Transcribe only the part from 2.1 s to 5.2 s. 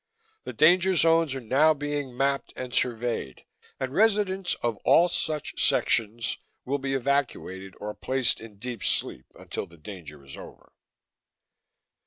mapped and surveyed, and residents of all